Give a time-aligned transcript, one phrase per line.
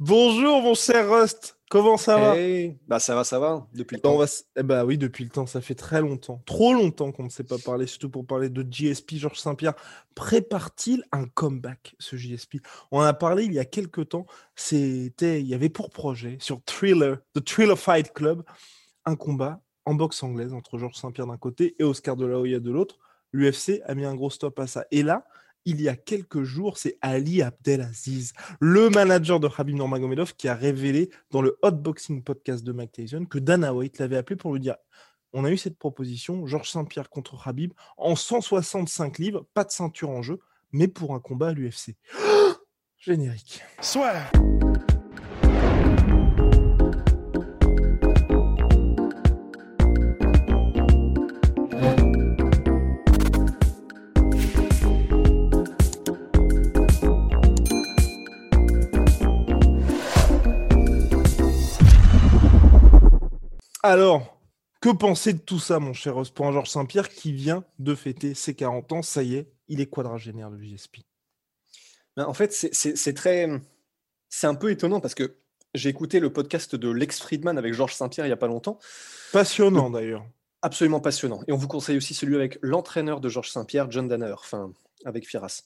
[0.00, 2.36] Bonjour mon cher Rust, comment ça va?
[2.36, 4.18] Hey, bah ça va, ça va, depuis le Eh on temps.
[4.18, 7.28] va eh ben oui, depuis le temps, ça fait très longtemps, trop longtemps qu'on ne
[7.28, 9.16] s'est pas parlé, surtout pour parler de JSP.
[9.16, 9.74] Georges Saint-Pierre
[10.14, 12.58] prépare-t-il un comeback, ce JSP
[12.92, 14.26] On en a parlé il y a quelques temps.
[14.54, 18.44] C'était, il y avait pour projet sur Thriller, The Thriller Fight Club,
[19.04, 22.60] un combat en boxe anglaise entre Georges Saint-Pierre d'un côté et Oscar de la Hoya
[22.60, 22.98] de l'autre.
[23.32, 24.84] L'UFC a mis un gros stop à ça.
[24.92, 25.26] Et là,
[25.68, 30.54] il y a quelques jours, c'est Ali Abdelaziz, le manager de Khabib Nurmagomedov, qui a
[30.54, 34.54] révélé dans le Hot Boxing podcast de Mike Tyson que Dana White l'avait appelé pour
[34.54, 34.76] lui dire
[35.34, 40.08] on a eu cette proposition, Georges Saint-Pierre contre Khabib, en 165 livres, pas de ceinture
[40.08, 40.38] en jeu,
[40.72, 41.96] mais pour un combat à l'UFC.
[42.96, 43.60] Générique.
[63.88, 64.38] Alors,
[64.82, 67.94] que penser de tout ça, mon cher Os, pour un Georges Saint-Pierre qui vient de
[67.94, 69.00] fêter ses 40 ans?
[69.00, 70.98] Ça y est, il est quadragénaire, le JSP.
[72.14, 73.48] Ben, en fait, c'est très.
[74.28, 75.38] C'est un peu étonnant parce que
[75.72, 78.78] j'ai écouté le podcast de Lex Friedman avec Georges Saint-Pierre il n'y a pas longtemps.
[79.32, 80.26] Passionnant, d'ailleurs.
[80.60, 81.40] Absolument passionnant.
[81.48, 84.70] Et on vous conseille aussi celui avec l'entraîneur de Georges Saint-Pierre, John Danner, enfin,
[85.06, 85.62] avec Firas.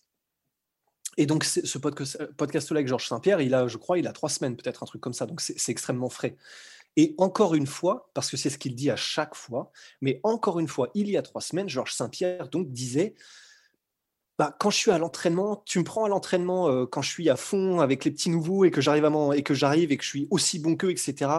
[1.19, 4.31] Et donc, ce podca- podcast-là avec Georges Saint-Pierre, il a, je crois, il a trois
[4.31, 5.27] semaines, peut-être un truc comme ça.
[5.27, 6.37] Donc, c'est extrêmement frais.
[6.97, 10.59] Et encore une fois, parce que c'est ce qu'il dit à chaque fois, mais encore
[10.61, 13.15] une fois, il y a trois semaines, Georges Saint-Pierre donc disait
[14.39, 17.28] bah, quand je suis à l'entraînement, tu me prends à l'entraînement euh, quand je suis
[17.31, 20.03] à fond avec les petits nouveaux et que j'arrive à et que j'arrive et que
[20.03, 21.31] je suis aussi bon qu'eux, etc.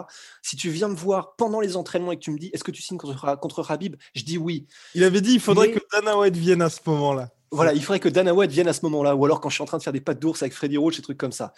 [0.42, 2.70] Si tu viens me voir pendant les entraînements et que tu me dis est-ce que
[2.70, 4.66] tu signes contre, contre Habib, je dis oui.
[4.94, 7.30] Il avait dit il faudrait Mais- que Dana White vienne à ce moment-là.
[7.54, 9.62] Voilà, il faudrait que Dana White vienne à ce moment-là, ou alors quand je suis
[9.62, 11.52] en train de faire des pattes d'ours avec Freddy Roach, des trucs comme ça.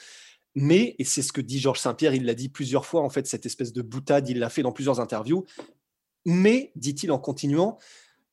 [0.55, 3.27] Mais, et c'est ce que dit Georges Saint-Pierre, il l'a dit plusieurs fois, en fait,
[3.27, 5.47] cette espèce de boutade, il l'a fait dans plusieurs interviews.
[6.27, 7.79] Mais, dit-il en continuant,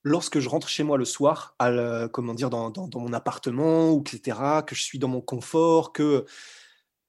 [0.03, 4.37] lorsque je rentre chez moi le soir, à comment dire, dans, mon appartement, etc.,
[4.67, 6.25] que je suis dans mon confort, que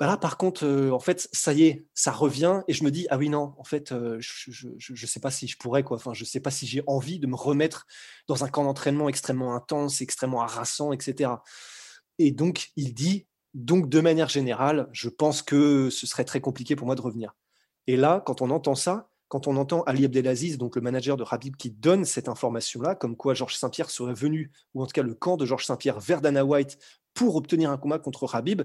[0.00, 2.91] bah là, par contre, euh, en fait, ça y est, ça revient, et je me
[2.91, 5.97] dis, ah oui, non, en fait, euh, je ne sais pas si je pourrais, quoi.
[5.97, 7.87] Enfin, je sais pas si j'ai envie de me remettre
[8.27, 11.31] dans un camp d'entraînement extrêmement intense, extrêmement harassant, etc.
[12.19, 16.75] Et donc, il dit, donc, de manière générale, je pense que ce serait très compliqué
[16.75, 17.37] pour moi de revenir.
[17.87, 21.25] Et là, quand on entend ça, quand on entend Ali Abdelaziz, donc le manager de
[21.28, 25.03] Habib, qui donne cette information-là, comme quoi Georges Saint-Pierre serait venu, ou en tout cas
[25.03, 26.78] le camp de Georges Saint-Pierre vers Dana White
[27.15, 28.62] pour obtenir un combat contre Habib,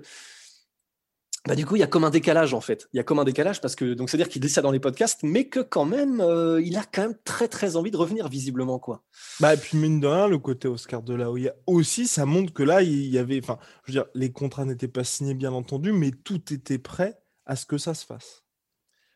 [1.48, 2.90] bah du coup, il y a comme un décalage en fait.
[2.94, 4.80] Il y a comme un décalage parce que donc c'est-à-dire qu'il dit ça dans les
[4.80, 8.28] podcasts, mais que quand même, euh, il a quand même très très envie de revenir
[8.28, 9.04] visiblement quoi.
[9.40, 12.54] Bah, et puis mine de rien, le côté Oscar de la Hoya aussi, ça montre
[12.54, 13.40] que là, il y avait.
[13.42, 17.18] Enfin, je veux dire, les contrats n'étaient pas signés, bien entendu, mais tout était prêt
[17.46, 18.44] à ce que ça se fasse.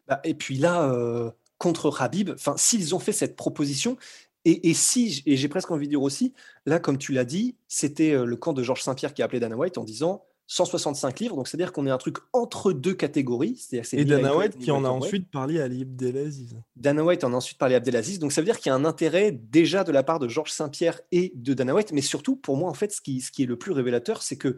[0.07, 3.97] Bah, et puis là, euh, contre Habib, enfin, s'ils ont fait cette proposition,
[4.45, 6.33] et, et si, et j'ai presque envie de dire aussi,
[6.65, 9.39] là, comme tu l'as dit, c'était euh, le camp de Georges Saint-Pierre qui a appelé
[9.39, 13.55] Dana White en disant 165 livres, donc c'est-à-dire qu'on est un truc entre deux catégories.
[13.57, 16.57] c'est Et Dana White qui en a ensuite parlé à Abdelaziz.
[16.75, 18.19] Dana White en a ensuite parlé à Abdelaziz.
[18.19, 20.51] Donc ça veut dire qu'il y a un intérêt déjà de la part de Georges
[20.51, 21.93] Saint-Pierre et de Dana White.
[21.93, 24.37] Mais surtout, pour moi, en fait, ce qui, ce qui est le plus révélateur, c'est
[24.37, 24.57] que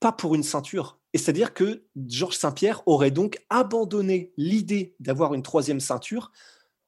[0.00, 0.98] pas pour une ceinture.
[1.12, 6.32] Et c'est-à-dire que Georges Saint-Pierre aurait donc abandonné l'idée d'avoir une troisième ceinture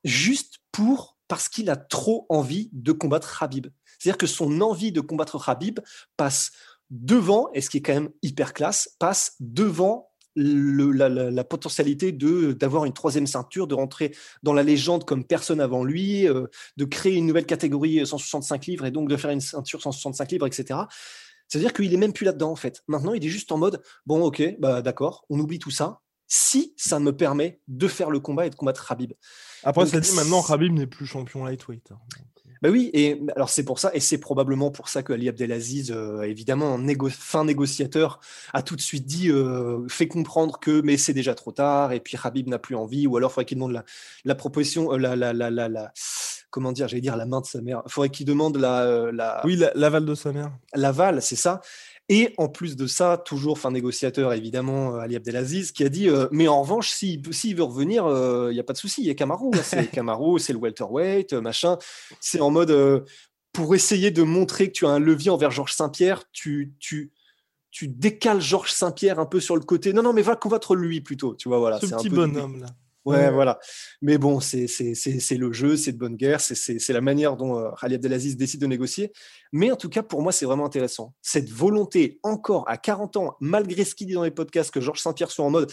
[0.05, 3.69] juste pour parce qu'il a trop envie de combattre Habib.
[3.99, 5.81] C'est-à-dire que son envie de combattre Habib
[6.17, 6.53] passe
[6.91, 11.45] devant, et ce qui est quand même hyper classe, passe devant le- la, la- la
[11.45, 16.29] potentialité de d'avoir une troisième ceinture, de rentrer dans la légende comme personne avant lui,
[16.29, 16.47] euh,
[16.77, 20.47] de créer une nouvelle catégorie 165 livres et donc de faire une ceinture 165 livres,
[20.47, 20.81] etc.
[21.49, 22.83] C'est-à-dire qu'il est même plus là-dedans en fait.
[22.87, 26.01] Maintenant, il est juste en mode bon, ok, bah d'accord, on oublie tout ça.
[26.29, 29.13] Si ça me permet de faire le combat et de combattre Habib.
[29.63, 31.93] Après, Donc, ça dit maintenant, Khabib n'est plus champion lightweight.
[31.93, 31.99] hein.
[32.63, 35.91] Bah oui, et alors c'est pour ça, et c'est probablement pour ça que Ali Abdelaziz,
[35.93, 38.19] euh, évidemment, en négo- fin négociateur,
[38.53, 42.01] a tout de suite dit, euh, fait comprendre que mais c'est déjà trop tard, et
[42.01, 43.85] puis Habib n'a plus envie, ou alors il faudrait qu'il demande la,
[44.25, 45.93] la proposition, euh, la, la, la, la, la-
[46.51, 49.43] comment dire, j'allais dire la main de sa mère, il faudrait qu'il demande la, la,
[49.45, 50.53] Oui, la- l'aval de sa mère.
[50.75, 51.61] l'aval, c'est ça.
[52.09, 56.09] Et en plus de ça, toujours fin négociateur, évidemment, euh, Ali Abdelaziz, qui a dit
[56.09, 57.21] euh, Mais en revanche, s'il
[57.57, 59.51] veut revenir, il euh, n'y a pas de souci, il y a Kamaru.
[59.63, 61.79] C'est Kamaru, c'est le welterweight, machin.
[62.21, 63.05] C'est en mode
[63.53, 67.11] pour essayer de montrer que tu as un levier envers Georges Saint-Pierre, tu, tu,
[67.71, 69.93] tu décales Georges Saint-Pierre un peu sur le côté.
[69.93, 71.35] Non, non, mais va combattre lui plutôt.
[71.35, 71.81] Tu vois, voilà.
[71.81, 72.67] Ce petit bonhomme là.
[73.07, 73.59] Ouais, voilà.
[74.03, 77.95] Mais bon, c'est le jeu, c'est de bonne guerre, c'est la manière dont euh, Ali
[77.95, 79.13] Abdelaziz décide de négocier.
[79.53, 81.15] Mais en tout cas, pour moi, c'est vraiment intéressant.
[81.23, 85.01] Cette volonté, encore à 40 ans, malgré ce qu'il dit dans les podcasts, que Georges
[85.01, 85.73] Saint-Pierre soit en mode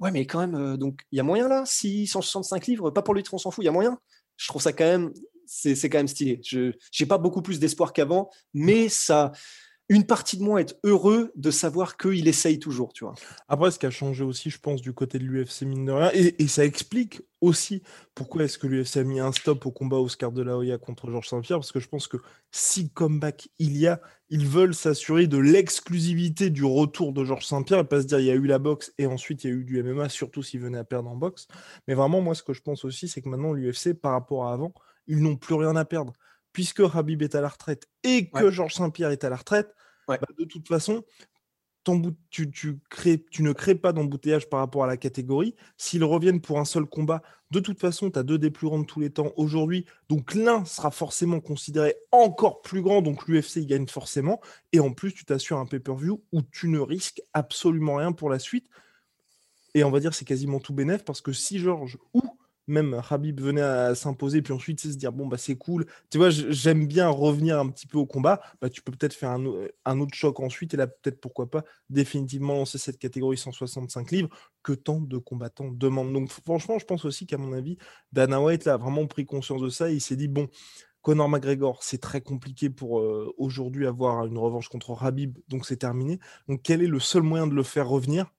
[0.00, 3.14] Ouais, mais quand même, euh, donc il y a moyen là 665 livres, pas pour
[3.14, 4.00] lui, on s'en fout, il y a moyen?
[4.36, 5.12] Je trouve ça quand même,
[5.46, 6.40] c'est quand même stylé.
[6.42, 9.30] Je n'ai pas beaucoup plus d'espoir qu'avant, mais ça
[9.92, 13.14] une partie de moi est heureux de savoir qu'il essaye toujours, tu vois.
[13.46, 16.10] Après, ce qui a changé aussi, je pense, du côté de l'UFC, mine de rien,
[16.14, 17.82] et, ça explique aussi
[18.14, 21.10] pourquoi est-ce que l'UFC a mis un stop au combat Oscar de la Hoya contre
[21.10, 22.16] Georges Saint-Pierre, parce que je pense que
[22.50, 24.00] si comeback il y a,
[24.30, 28.26] ils veulent s'assurer de l'exclusivité du retour de Georges Saint-Pierre et pas se dire il
[28.26, 30.60] y a eu la boxe et ensuite il y a eu du MMA, surtout s'il
[30.60, 31.48] venait à perdre en boxe.
[31.86, 34.54] Mais vraiment, moi, ce que je pense aussi, c'est que maintenant, l'UFC, par rapport à
[34.54, 34.72] avant,
[35.06, 36.14] ils n'ont plus rien à perdre
[36.52, 39.74] puisque Habib est à la retraite et que Georges Saint-Pierre est à la retraite,
[40.08, 41.04] bah, de toute façon,
[42.30, 42.48] tu,
[43.40, 45.54] ne crées pas d'embouteillage par rapport à la catégorie.
[45.76, 48.84] S'ils reviennent pour un seul combat, de toute façon, tu as deux des plus grands
[48.84, 49.84] tous les temps aujourd'hui.
[50.08, 53.02] Donc l'un sera forcément considéré encore plus grand.
[53.02, 54.40] Donc l'UFC gagne forcément.
[54.72, 58.38] Et en plus, tu t'assures un pay-per-view où tu ne risques absolument rien pour la
[58.38, 58.68] suite.
[59.74, 62.22] Et on va dire c'est quasiment tout bénéf parce que si Georges ou
[62.66, 66.30] même Habib venait à s'imposer, puis ensuite se dire bon bah c'est cool, tu vois,
[66.30, 70.14] j'aime bien revenir un petit peu au combat, bah tu peux peut-être faire un, autre
[70.14, 74.28] choc ensuite, et là peut-être pourquoi pas définitivement lancer cette catégorie 165 livres
[74.62, 76.12] que tant de combattants demandent.
[76.12, 77.78] Donc franchement, je pense aussi qu'à mon avis,
[78.12, 80.48] Dana White a vraiment pris conscience de ça, et il s'est dit bon.
[81.02, 85.78] Conor McGregor, c'est très compliqué pour euh, aujourd'hui avoir une revanche contre Habib, donc c'est
[85.78, 86.20] terminé.
[86.46, 88.32] Donc quel est le seul moyen de le faire revenir?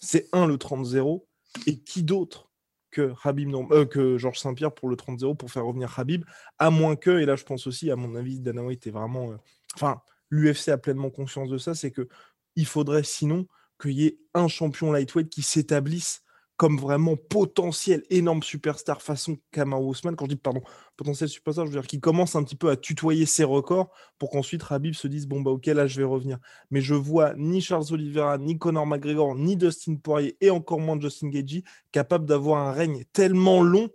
[0.00, 1.26] C'est un, le 30-0,
[1.66, 2.47] et qui d'autre?
[3.00, 6.24] Euh, que Georges Saint-Pierre pour le 30-0 pour faire revenir Habib,
[6.58, 9.32] à moins que, et là je pense aussi, à mon avis, Dana White vraiment.
[9.32, 9.36] Euh,
[9.74, 10.00] enfin,
[10.30, 12.08] l'UFC a pleinement conscience de ça, c'est que
[12.56, 13.46] il faudrait sinon
[13.80, 16.22] qu'il y ait un champion lightweight qui s'établisse
[16.58, 20.16] comme vraiment potentiel énorme superstar façon Kamaru Usman.
[20.16, 20.60] Quand je dis pardon,
[20.96, 24.30] potentiel superstar, je veux dire qu'il commence un petit peu à tutoyer ses records pour
[24.30, 26.38] qu'ensuite Rabib se dise bon bah ok là je vais revenir.
[26.72, 30.98] Mais je vois ni Charles Oliveira, ni Conor McGregor, ni Dustin Poirier et encore moins
[31.00, 31.62] Justin Gagey
[31.92, 33.88] capable d'avoir un règne tellement long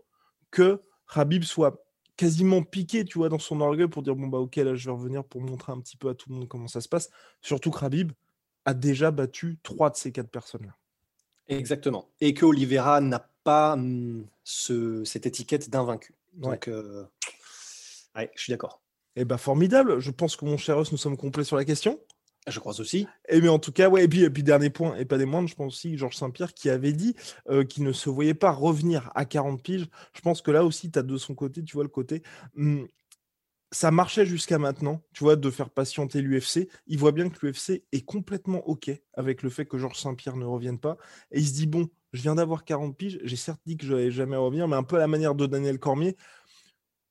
[0.50, 1.86] que Rabib soit
[2.16, 4.96] quasiment piqué, tu vois, dans son orgueil pour dire bon bah ok là je vais
[4.96, 7.10] revenir pour montrer un petit peu à tout le monde comment ça se passe.
[7.42, 8.14] Surtout que Rabib
[8.64, 10.78] a déjà battu trois de ces quatre personnes là.
[11.48, 12.10] Exactement.
[12.22, 16.16] Et que Oliveira n'a pas mmh, ce, cette étiquette d'invaincu.
[16.34, 17.06] Donc, euh,
[18.16, 18.82] je suis d'accord.
[19.16, 20.00] Eh ben formidable.
[20.00, 22.00] Je pense que mon cher Ross, nous sommes complets sur la question.
[22.48, 23.08] Je crois aussi.
[23.30, 24.04] Et eh, mais en tout cas, ouais.
[24.04, 26.54] Et puis, et puis dernier point, et pas des moindres, je pense aussi Georges Saint-Pierre
[26.54, 27.16] qui avait dit
[27.50, 29.88] euh, qu'il ne se voyait pas revenir à 40 piges.
[30.14, 32.22] Je pense que là aussi, tu as de son côté, tu vois le côté.
[32.56, 32.84] Mmh,
[33.74, 36.70] ça marchait jusqu'à maintenant, tu vois, de faire patienter l'UFC.
[36.88, 40.46] Il voit bien que l'UFC est complètement OK avec le fait que Georges Saint-Pierre ne
[40.46, 40.98] revienne pas.
[41.32, 43.94] Et il se dit, bon, je viens d'avoir 40 piges, j'ai certes dit que je
[43.94, 46.16] n'allais jamais revenir, mais un peu à la manière de Daniel Cormier.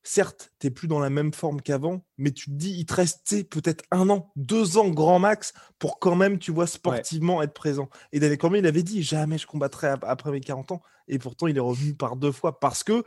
[0.05, 2.95] Certes, tu n'es plus dans la même forme qu'avant, mais tu te dis, il te
[2.95, 7.55] reste peut-être un an, deux ans grand max pour quand même, tu vois, sportivement être
[7.55, 7.89] présent.
[8.13, 10.83] Et Daniel Cormier, il avait dit, jamais je combattrai après mes 40 ans.
[11.09, 13.05] Et pourtant, il est revenu par deux fois parce que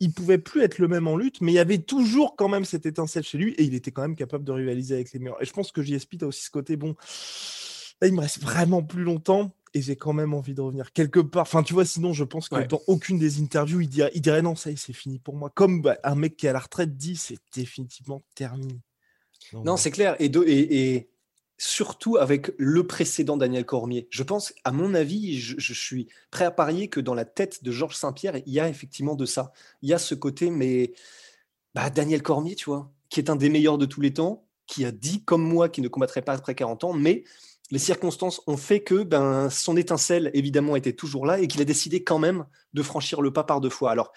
[0.00, 2.64] il pouvait plus être le même en lutte, mais il y avait toujours quand même
[2.64, 5.40] cette étincelle chez lui et il était quand même capable de rivaliser avec les meilleurs.
[5.42, 6.94] Et je pense que JSP a aussi ce côté, bon,
[8.00, 11.20] là, il me reste vraiment plus longtemps et j'ai quand même envie de revenir quelque
[11.20, 11.42] part.
[11.42, 14.42] Enfin, tu vois, sinon, je pense que dans aucune des interviews, il dirait, il dirait
[14.42, 15.50] non, ça y est, c'est fini pour moi.
[15.50, 18.80] Comme bah, un mec qui est à la retraite dit, c'est définitivement terminé.
[19.52, 20.16] non, c'est clair.
[20.18, 21.08] Et, et,
[21.58, 24.08] surtout avec le précédent Daniel Cormier.
[24.10, 27.70] Je pense, à mon avis, je, suis prêt à parier que dans la tête de
[27.72, 29.52] Georges Saint-Pierre, il y a effectivement de ça.
[29.82, 30.92] Il y a ce côté, mais
[31.74, 34.84] bah, Daniel Cormier, tu vois, qui est un des meilleurs de tous les temps, qui
[34.84, 37.24] a dit, comme moi, qu'il ne combattrait pas après 40 ans, mais
[37.70, 41.64] les circonstances ont fait que ben, son étincelle, évidemment, était toujours là et qu'il a
[41.64, 43.90] décidé quand même de franchir le pas par deux fois.
[43.90, 44.12] Alors,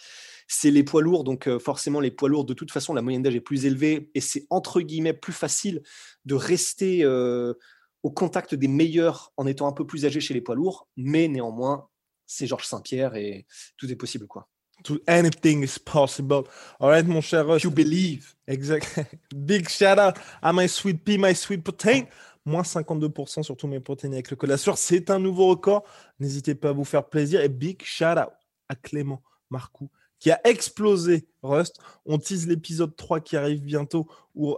[0.51, 3.21] c'est les poids lourds, donc euh, forcément les poids lourds, de toute façon, la moyenne
[3.21, 5.83] d'âge est plus élevée et c'est entre guillemets plus facile
[6.25, 7.53] de rester euh,
[8.01, 11.27] au contact des meilleurs en étant un peu plus âgé chez les poids lourds, mais
[11.27, 11.87] néanmoins,
[12.25, 13.45] c'est Georges Saint-Pierre et
[13.77, 14.49] tout est possible, quoi.
[15.05, 16.43] anything is possible.
[16.79, 18.33] All right, mon cher You believe.
[18.47, 18.99] Exact.
[19.35, 22.05] Big shout out à my sweet pea, my sweet protein.
[22.43, 25.83] Moins 52% sur tous mes protéines avec le code C'est un nouveau record.
[26.19, 27.41] N'hésitez pas à vous faire plaisir.
[27.41, 28.33] Et big shout out
[28.67, 31.79] à Clément Marcoux qui a explosé Rust.
[32.05, 34.07] On tease l'épisode 3 qui arrive bientôt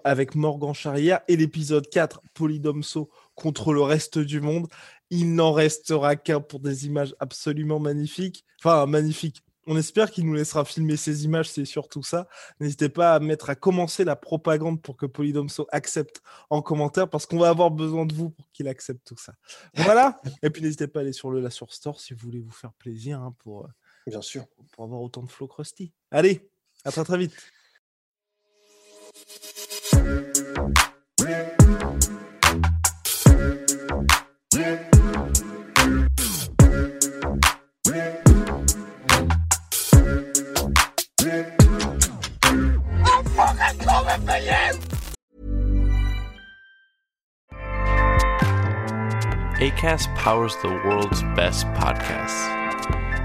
[0.04, 4.68] avec Morgan Charrière et l'épisode 4, Polydomso contre le reste du monde.
[5.10, 8.46] Il n'en restera qu'un pour des images absolument magnifiques.
[8.60, 9.44] Enfin, magnifiques.
[9.68, 12.28] On espère qu'il nous laissera filmer ces images, c'est surtout ça.
[12.60, 17.28] N'hésitez pas à mettre à commencer la propagande pour que Polydomso accepte en commentaire, parce
[17.28, 19.34] qu'on va avoir besoin de vous pour qu'il accepte tout ça.
[19.76, 20.20] Voilà.
[20.42, 22.52] Et puis n'hésitez pas à aller sur le La sur Store si vous voulez vous
[22.52, 23.68] faire plaisir hein, pour,
[24.08, 24.46] Bien sûr.
[24.72, 25.94] pour avoir autant de flow crusty.
[26.12, 26.50] Allez,
[26.84, 27.36] à très très vite.
[49.62, 52.61] ACAST powers the world's best podcasts.